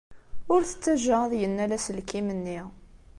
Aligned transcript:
Ur 0.53 0.61
t-ttajja 0.63 1.17
ad 1.23 1.33
yennal 1.41 1.71
aselkim-nni. 1.77 2.59